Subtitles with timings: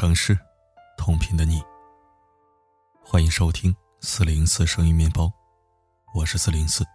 [0.00, 0.34] 城市，
[0.96, 1.62] 同频的你。
[3.04, 5.30] 欢迎收听四零四声音面包，
[6.14, 6.86] 我是四零四。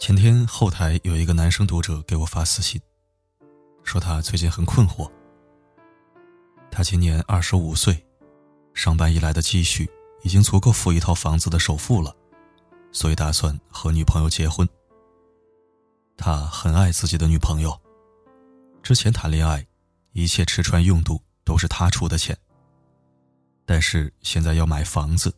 [0.00, 2.80] 前天后台有一个男生读者给我发私信，
[3.84, 5.12] 说他最近很困惑。
[6.70, 8.02] 他今年二十五岁，
[8.72, 9.86] 上班以来的积蓄
[10.22, 12.16] 已经足够付一套房子的首付了，
[12.90, 14.66] 所以打算和女朋友结婚。
[16.16, 17.78] 他很爱自己的女朋友，
[18.82, 19.67] 之前谈恋爱。
[20.18, 22.36] 一切吃穿用度都是他出的钱。
[23.64, 25.32] 但是现在要买房子，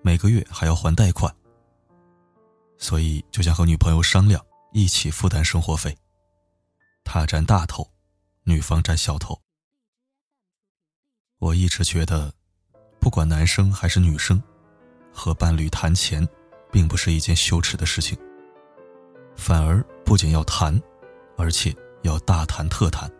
[0.00, 1.30] 每个月还要还贷款，
[2.78, 5.94] 所以就想和女朋友商量，一起负担生活费。
[7.04, 7.86] 他占大头，
[8.44, 9.38] 女方占小头。
[11.38, 12.32] 我一直觉得，
[12.98, 14.42] 不管男生还是女生，
[15.12, 16.26] 和伴侣谈钱，
[16.72, 18.16] 并不是一件羞耻的事情。
[19.36, 20.80] 反而不仅要谈，
[21.36, 23.12] 而且要大谈特谈。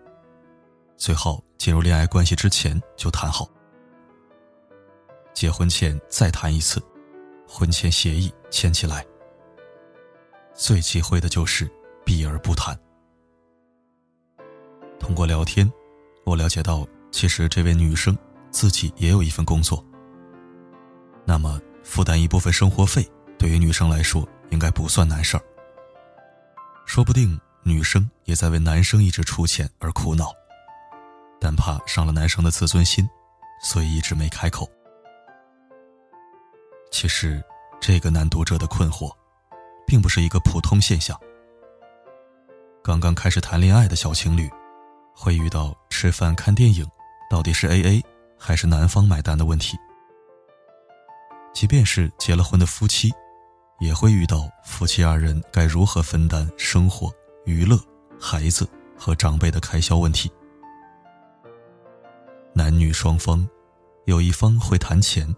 [0.97, 3.49] 最后进入恋爱关系之前就谈好，
[5.35, 6.83] 结婚前再谈一次，
[7.47, 9.05] 婚前协议签起来。
[10.55, 11.71] 最忌讳的就是
[12.05, 12.75] 避而不谈。
[14.99, 15.71] 通过聊天，
[16.25, 18.17] 我了解到，其实这位女生
[18.51, 19.85] 自己也有一份工作。
[21.27, 23.07] 那么，负担一部分生活费，
[23.39, 25.43] 对于女生来说应该不算难事儿。
[26.87, 30.33] 说不定女生也在为男生一直出钱而苦恼。
[31.41, 33.09] 但怕伤了男生的自尊心，
[33.63, 34.69] 所以一直没开口。
[36.91, 37.43] 其实，
[37.81, 39.13] 这个男读者的困惑，
[39.87, 41.19] 并不是一个普通现象。
[42.83, 44.49] 刚刚开始谈恋爱的小情侣，
[45.15, 46.87] 会遇到吃饭、看电影，
[47.29, 48.05] 到底是 A A
[48.39, 49.77] 还是男方买单的问题。
[51.53, 53.13] 即便是结了婚的夫妻，
[53.81, 57.13] 也会遇到夫妻二人该如何分担生活、
[57.45, 57.79] 娱乐、
[58.21, 60.31] 孩子和长辈的开销问题。
[62.57, 63.47] 男女双方，
[64.07, 65.29] 有一方会谈钱，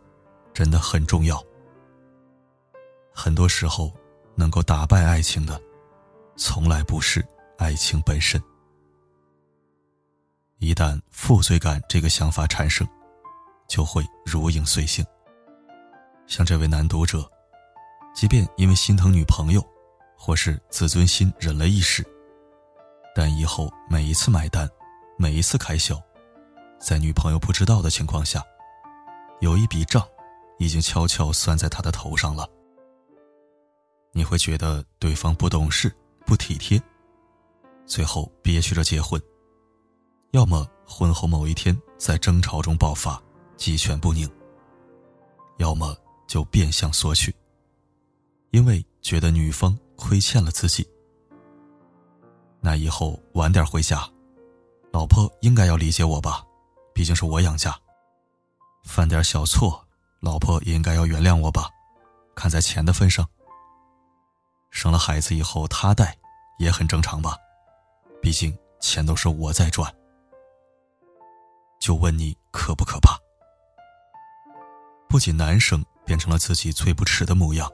[0.55, 1.45] 真的很重要。
[3.13, 3.93] 很多时候，
[4.37, 5.61] 能够打败爱情的，
[6.37, 8.41] 从来不是爱情本身。
[10.59, 12.87] 一旦负罪感这个想法产生，
[13.67, 15.05] 就会如影随形。
[16.29, 17.29] 像这位男读者，
[18.15, 19.61] 即便因为心疼女朋友，
[20.17, 22.07] 或是自尊心忍了一时，
[23.13, 24.71] 但以后每一次买单，
[25.17, 26.01] 每一次开销。
[26.79, 28.43] 在女朋友不知道的情况下，
[29.41, 30.07] 有一笔账
[30.59, 32.49] 已经悄悄算在他的头上了。
[34.13, 35.95] 你会觉得对方不懂事、
[36.25, 36.81] 不体贴，
[37.85, 39.21] 最后憋屈着结婚；
[40.31, 43.21] 要么婚后某一天在争吵中爆发，
[43.57, 44.29] 鸡犬不宁；
[45.59, 45.97] 要么
[46.27, 47.35] 就变相索取，
[48.51, 50.89] 因为觉得女方亏欠了自己。
[52.61, 54.09] 那以后晚点回家，
[54.93, 56.45] 老婆应该要理解我吧。
[56.99, 57.73] 毕竟是我养家，
[58.83, 59.87] 犯点小错，
[60.19, 61.71] 老婆也应该要原谅我吧。
[62.35, 63.25] 看在钱的份上，
[64.73, 66.19] 生了孩子以后他带，
[66.59, 67.37] 也很正常吧。
[68.21, 69.95] 毕竟钱都是我在赚。
[71.79, 73.17] 就问你可不可怕？
[75.09, 77.71] 不仅男生变成了自己最不耻的模样，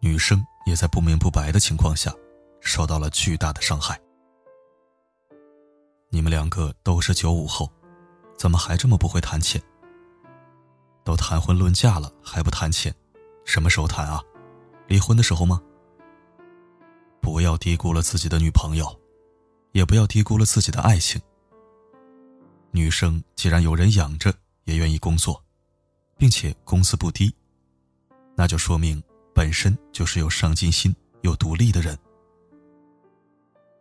[0.00, 2.14] 女生也在不明不白的情况下，
[2.60, 3.98] 受到了巨大的伤害。
[6.10, 7.72] 你们两个都是九五后。
[8.42, 9.62] 怎么还这么不会谈钱？
[11.04, 12.92] 都谈婚论嫁了还不谈钱，
[13.44, 14.20] 什么时候谈啊？
[14.88, 15.62] 离婚的时候吗？
[17.20, 19.00] 不要低估了自己的女朋友，
[19.70, 21.22] 也不要低估了自己的爱情。
[22.72, 25.40] 女生既然有人养着，也愿意工作，
[26.18, 27.32] 并且工资不低，
[28.34, 29.00] 那就说明
[29.32, 31.96] 本身就是有上进心、有独立的人。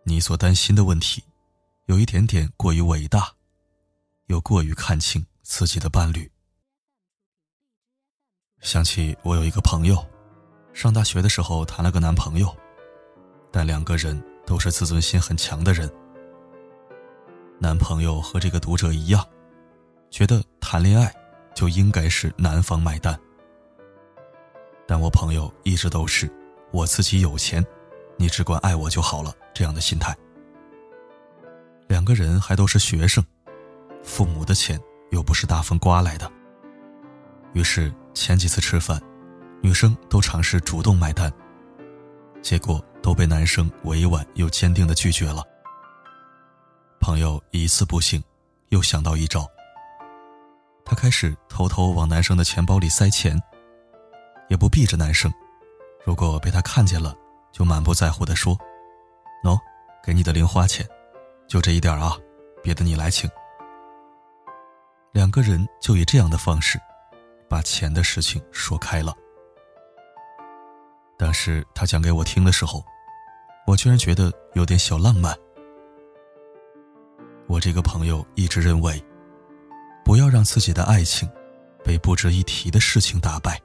[0.04, 1.24] 你所担心的问题，
[1.88, 3.28] 有一点点过于伟大。
[4.32, 6.32] 又过于看清自己的伴侣。
[8.62, 9.98] 想起我有一个朋友，
[10.72, 12.56] 上大学的时候谈了个男朋友，
[13.52, 15.92] 但两个人都是自尊心很强的人。
[17.60, 19.28] 男朋友和这个读者一样，
[20.10, 21.14] 觉得谈恋爱
[21.54, 23.20] 就应该是男方买单。
[24.88, 26.32] 但我朋友一直都是
[26.72, 27.62] 我自己有钱，
[28.16, 30.16] 你只管爱我就好了这样的心态。
[31.90, 33.22] 两个人还都是学生。
[34.04, 34.80] 父母的钱
[35.12, 36.30] 又不是大风刮来的，
[37.54, 39.02] 于是前几次吃饭，
[39.62, 41.32] 女生都尝试主动买单，
[42.42, 45.44] 结果都被男生委婉又坚定的拒绝了。
[47.00, 48.24] 朋友一次不行，
[48.70, 49.48] 又想到一招，
[50.86, 53.40] 他开始偷偷往男生的钱包里塞钱，
[54.50, 55.32] 也不避着男生，
[56.06, 57.16] 如果被他看见了，
[57.52, 58.58] 就满不在乎的说
[59.44, 59.60] ：“喏，
[60.04, 60.88] 给你的零花钱，
[61.48, 62.18] 就这一点啊。”
[62.64, 63.28] 别的你来请。
[65.12, 66.80] 两个人就以这样的方式，
[67.50, 69.14] 把钱的事情说开了。
[71.18, 72.84] 当时他讲给我听的时候，
[73.68, 75.38] 我居然觉得有点小浪漫。
[77.48, 79.04] 我这个朋友一直认为，
[80.06, 81.30] 不要让自己的爱情
[81.84, 83.62] 被不值一提的事情打败。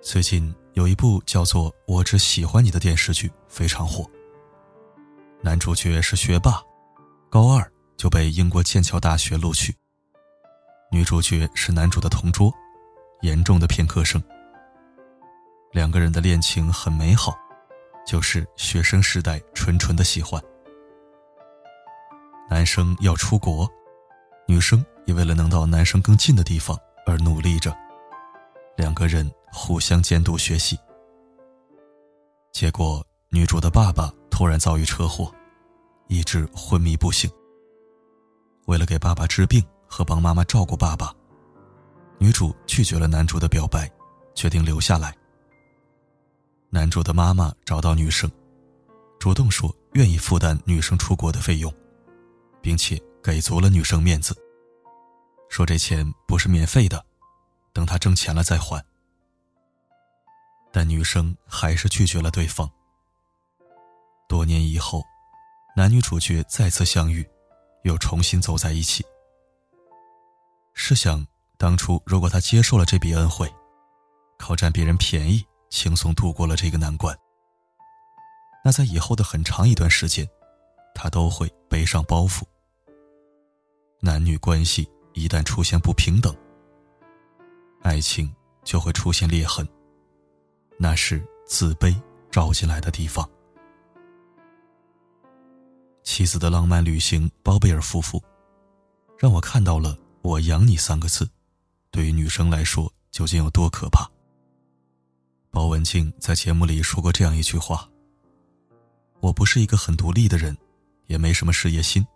[0.00, 4.08] 最近有一部叫做《我只喜欢你》的电视剧非常火。
[5.42, 6.62] 男主角是学霸，
[7.28, 9.74] 高二就被英国剑桥大学录取。
[10.90, 12.52] 女主角是男主的同桌，
[13.22, 14.22] 严重的偏科生。
[15.72, 17.36] 两个人的恋情很美好，
[18.06, 20.40] 就是学生时代纯纯的喜欢。
[22.48, 23.68] 男生要出国，
[24.46, 27.76] 女生也为了能到男生更近的地方而努力着。
[28.76, 30.78] 两个人互相监督学习。
[32.52, 35.30] 结果，女主的爸爸突然遭遇车祸，
[36.06, 37.28] 一直昏迷不醒。
[38.66, 41.14] 为了给爸爸治病和帮妈妈照顾爸爸，
[42.18, 43.90] 女主拒绝了男主的表白，
[44.34, 45.16] 决定留下来。
[46.68, 48.30] 男主的妈妈找到女生，
[49.18, 51.72] 主动说愿意负担女生出国的费用，
[52.60, 54.36] 并且给足了女生面子，
[55.48, 57.02] 说这钱不是免费的，
[57.72, 58.84] 等他挣钱了再还。
[60.72, 62.68] 但女生还是拒绝了对方。
[64.28, 65.02] 多年以后，
[65.76, 67.26] 男女主角再次相遇，
[67.86, 69.06] 又重新走在一起。
[70.74, 71.24] 试想，
[71.56, 73.48] 当初如果他接受了这笔恩惠，
[74.38, 75.44] 靠占别人便宜。
[75.68, 77.14] 轻松度过了这个难关。
[78.64, 80.26] 那在以后的很长一段时间，
[80.94, 82.42] 他都会背上包袱。
[84.00, 86.34] 男女关系一旦出现不平等，
[87.82, 88.32] 爱情
[88.62, 89.66] 就会出现裂痕。
[90.78, 91.94] 那是自卑
[92.30, 93.28] 照进来的地方。
[96.06, 98.22] 妻子的浪漫旅行，包贝尔夫妇，
[99.18, 101.28] 让我看到了“我养你”三个字，
[101.90, 104.08] 对于女生来说究竟有多可怕。
[105.50, 107.90] 包文婧在节目里说过这样一句话
[109.18, 110.56] ：“我不是一个很独立的人，
[111.06, 112.06] 也没什么事业心，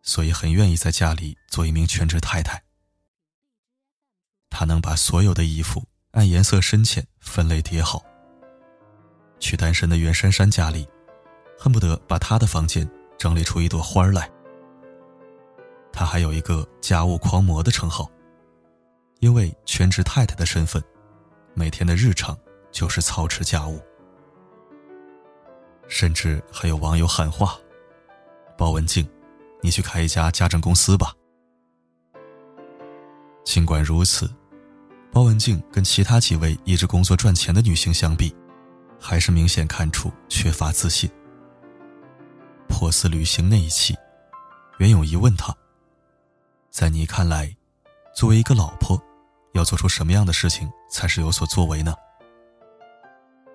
[0.00, 2.60] 所以很愿意在家里做一名全职太太。
[4.48, 8.02] 她能把所有的衣服按颜色深浅分类叠好。
[9.38, 10.88] 去单身的袁姗姗家里，
[11.58, 14.30] 恨不得把她的房间整理出一朵花来。
[15.92, 18.10] 她还有一个家务狂魔的称号，
[19.20, 20.82] 因为全职太太的身份，
[21.54, 22.36] 每天的日常。”
[22.72, 23.80] 就是操持家务，
[25.88, 27.58] 甚至还有网友喊话
[28.54, 29.08] ：“包文婧，
[29.62, 31.14] 你去开一家家政公司吧。”
[33.44, 34.30] 尽管如此，
[35.10, 38.36] 包文婧跟其他几位一直工作赚钱的女性相比，
[39.00, 41.10] 还是明显看出缺乏自信。
[42.68, 43.96] 破四旅行那一期，
[44.78, 45.54] 袁咏仪问他
[46.70, 47.54] ：“在你看来，
[48.14, 49.00] 作为一个老婆，
[49.54, 51.94] 要做出什么样的事情才是有所作为呢？”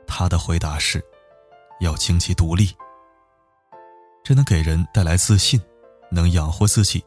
[0.08, 1.04] 他的回答是：
[1.80, 2.76] 要经济独立，
[4.24, 5.62] 这能给人带来自信，
[6.10, 7.04] 能养活自己，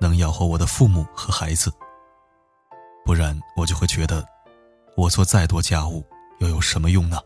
[0.00, 1.72] 能养活我的父母和孩子。
[3.04, 4.26] 不然，我就会觉得，
[4.96, 6.06] 我做再多家务
[6.38, 7.18] 又有什么用呢？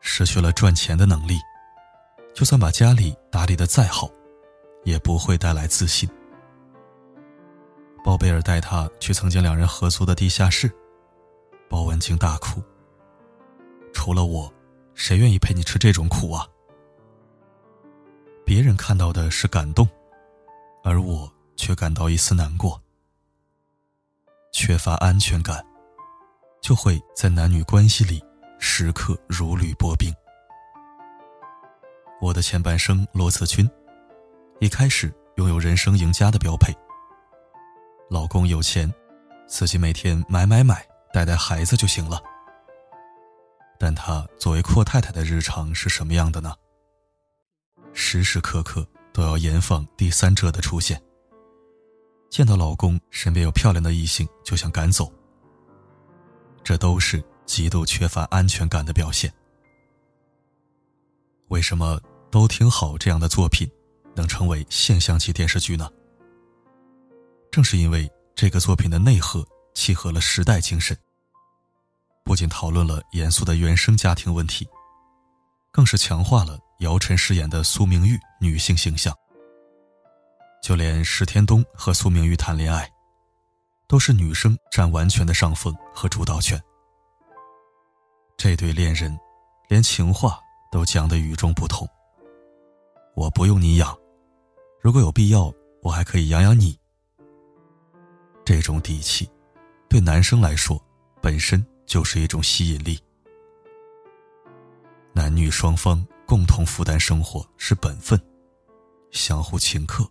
[0.00, 1.40] 失去了赚钱的能力，
[2.36, 4.10] 就算把家里打理的再好，
[4.84, 6.06] 也不会带来自信。
[8.04, 10.70] 包贝尔带他去曾经两人合租的地下室，
[11.66, 12.62] 包文婧大哭。
[13.94, 14.52] 除了我，
[14.92, 16.46] 谁愿意陪你吃这种苦啊？
[18.44, 19.88] 别人看到的是感动，
[20.84, 22.78] 而我却感到一丝难过。
[24.52, 25.64] 缺乏安全感，
[26.60, 28.22] 就会在男女关系里
[28.58, 30.12] 时刻如履薄冰。
[32.18, 33.68] 我的前半生罗子君，
[34.58, 36.72] 一开始拥有人生赢家的标配。
[38.08, 38.92] 老公有钱，
[39.46, 42.18] 自己每天买买买，带带孩子就行了。
[43.78, 46.54] 但她作为阔太太的日常是什么样的呢？
[47.92, 51.00] 时时刻刻都要严防第三者的出现。
[52.30, 55.12] 见到老公身边有漂亮的异性就想赶走，
[56.64, 59.30] 这都是极度缺乏安全感的表现。
[61.48, 62.00] 为什么
[62.30, 63.70] 都挺好这样的作品
[64.14, 65.88] 能成为现象级电视剧呢？
[67.50, 70.96] 正是因为这个作品的内核契合了时代精神。
[72.24, 74.68] 不仅讨论了严肃的原生家庭问题，
[75.70, 79.14] 更是强化了姚晨饰演的苏明玉女性形象。
[80.60, 82.90] 就连石天东和苏明玉谈恋爱，
[83.86, 86.60] 都是女生占完全的上风和主导权。
[88.36, 89.16] 这对恋人，
[89.68, 91.88] 连情话都讲得与众不同。
[93.14, 93.96] 我不用你养，
[94.80, 96.78] 如果有必要，我还可以养养你。
[98.44, 99.28] 这种底气，
[99.88, 100.80] 对男生来说，
[101.20, 102.98] 本身就是一种吸引力。
[105.12, 108.20] 男女双方共同负担生活是本分，
[109.10, 110.06] 相互请客，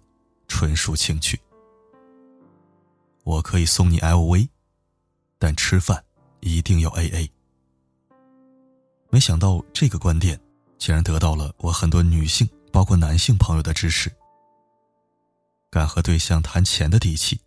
[0.47, 1.39] 纯属情趣。
[3.23, 4.49] 我可以送你 LV，
[5.37, 6.03] 但吃饭
[6.39, 7.29] 一定要 AA。
[9.09, 10.39] 没想到这个观点
[10.85, 14.11] 竟然得到了我很多女性，包括男性朋友的支持。
[15.71, 17.41] 敢和对象谈钱的底气，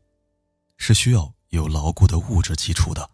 [0.76, 3.08] 是需要有牢固的物质基础的。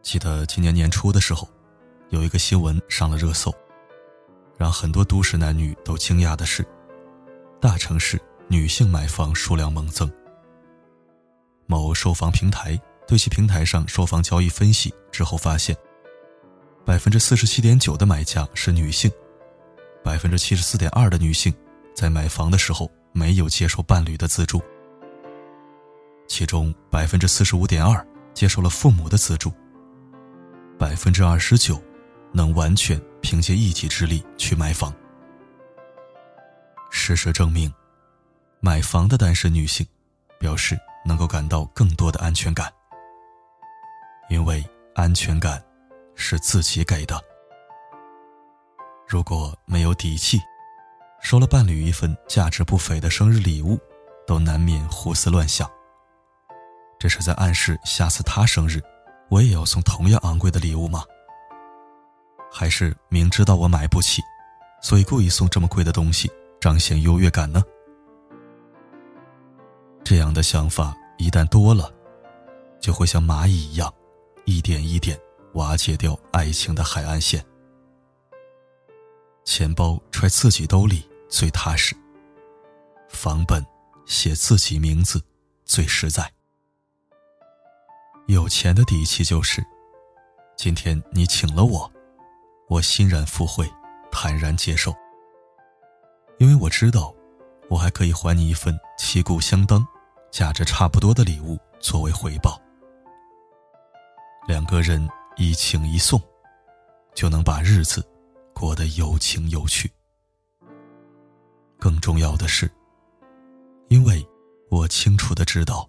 [0.00, 1.46] 记得今年年初的时候，
[2.08, 3.54] 有一个新闻上了热搜，
[4.56, 6.66] 让很多都市男女都惊讶的是，
[7.60, 8.18] 大城市
[8.48, 10.10] 女性买房数量猛增。
[11.66, 15.76] 某售房平台对其平台上售房交易分析之后发现。
[16.86, 19.10] 百分之四十七点九的买家是女性，
[20.04, 21.52] 百分之七十四点二的女性
[21.96, 24.62] 在买房的时候没有接受伴侣的资助，
[26.28, 29.52] 其中百分之四十五点二接受了父母的资助，
[30.78, 31.82] 百分之二十九
[32.32, 34.94] 能完全凭借一己之力去买房。
[36.88, 37.70] 事实证明，
[38.60, 39.84] 买房的单身女性
[40.38, 42.72] 表示能够感到更多的安全感，
[44.30, 44.64] 因为
[44.94, 45.60] 安全感。
[46.16, 47.22] 是自己给的。
[49.06, 50.40] 如果没有底气，
[51.20, 53.78] 收了伴侣一份价值不菲的生日礼物，
[54.26, 55.70] 都难免胡思乱想。
[56.98, 58.80] 这是在暗示下次他生日，
[59.28, 61.04] 我也要送同样昂贵的礼物吗？
[62.50, 64.22] 还是明知道我买不起，
[64.82, 66.30] 所以故意送这么贵的东西，
[66.60, 67.62] 彰显优越感呢？
[70.02, 71.92] 这样的想法一旦多了，
[72.80, 73.92] 就会像蚂蚁一样，
[74.44, 75.18] 一点一点。
[75.56, 77.42] 瓦解掉爱情的海岸线，
[79.42, 81.96] 钱包揣自己兜里最踏实，
[83.08, 83.64] 房本
[84.04, 85.18] 写自己名字
[85.64, 86.30] 最实在。
[88.26, 89.64] 有钱的底气就是，
[90.58, 91.90] 今天你请了我，
[92.68, 93.66] 我欣然赴会，
[94.12, 94.94] 坦然接受，
[96.36, 97.14] 因为我知道，
[97.70, 99.86] 我还可以还你一份旗鼓相当、
[100.30, 102.60] 价值差不多的礼物作为回报。
[104.46, 105.08] 两个人。
[105.36, 106.18] 一请一送，
[107.14, 108.02] 就能把日子
[108.54, 109.90] 过得有情有趣。
[111.78, 112.70] 更重要的是，
[113.88, 114.26] 因为
[114.70, 115.86] 我清楚的知道，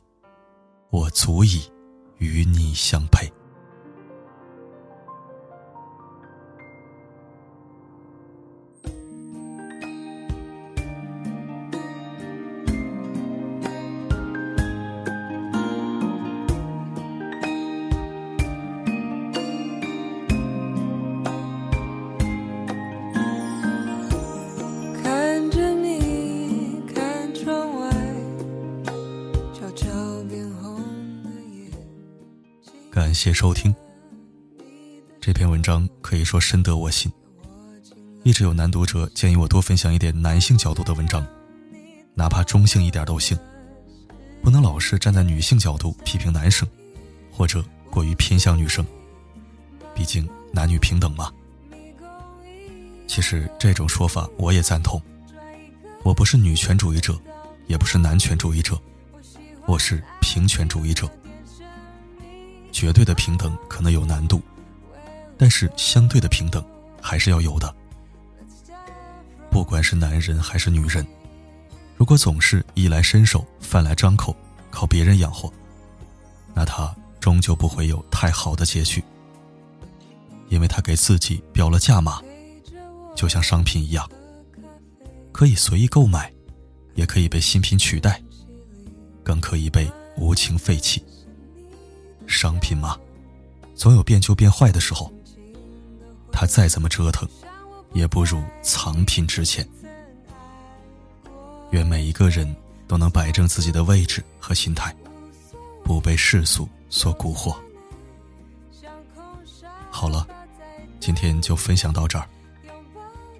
[0.89, 1.61] 我足以
[2.17, 3.31] 与你相配。
[33.17, 33.73] 谢收听。
[35.19, 37.11] 这篇文章可以说深得我心。
[38.23, 41.25] 一直有男读者建议我多分享一点男性角度的文章，
[42.13, 43.35] 哪怕中性一点都行，
[44.43, 46.67] 不能老是站在女性角度批评男生，
[47.31, 48.85] 或者过于偏向女生。
[49.95, 51.31] 毕竟男女平等嘛。
[53.07, 55.01] 其实这种说法我也赞同。
[56.03, 57.19] 我不是女权主义者，
[57.65, 58.79] 也不是男权主义者，
[59.65, 61.09] 我是平权主义者。
[62.77, 64.39] 绝对的平等可能有难度，
[65.35, 66.63] 但是相对的平等
[67.01, 67.73] 还是要有的。
[69.49, 71.03] 不管是男人还是女人，
[71.95, 74.35] 如果总是衣来伸手、饭来张口，
[74.69, 75.51] 靠别人养活，
[76.53, 79.03] 那他终究不会有太好的结局，
[80.49, 82.21] 因为他给自己标了价码，
[83.15, 84.07] 就像商品一样，
[85.31, 86.31] 可以随意购买，
[86.93, 88.21] 也可以被新品取代，
[89.23, 91.03] 更可以被无情废弃。
[92.27, 92.97] 商品嘛，
[93.73, 95.11] 总有变旧变坏的时候。
[96.31, 97.27] 它再怎么折腾，
[97.93, 99.67] 也不如藏品值钱。
[101.71, 102.55] 愿每一个人
[102.87, 104.95] 都能摆正自己的位置和心态，
[105.83, 107.55] 不被世俗所蛊惑。
[109.89, 110.27] 好了，
[110.99, 112.29] 今天就分享到这儿。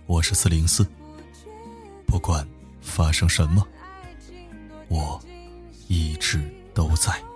[0.07, 0.83] 我是四零四，
[2.07, 2.47] 不管
[2.81, 3.67] 发生什么，
[4.87, 5.21] 我
[5.87, 6.41] 一直
[6.73, 7.26] 都在。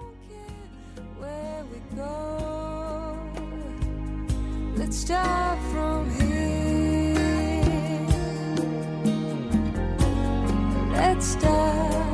[4.92, 5.00] Let's
[11.28, 12.11] start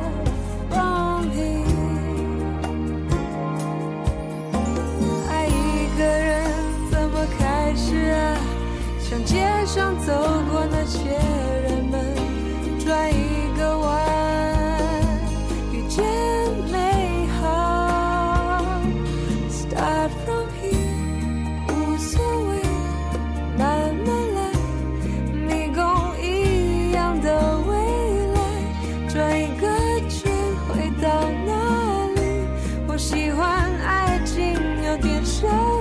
[35.00, 35.77] 点神